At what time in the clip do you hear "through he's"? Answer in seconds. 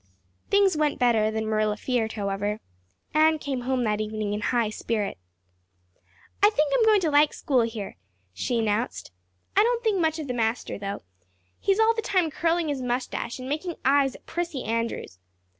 10.79-11.79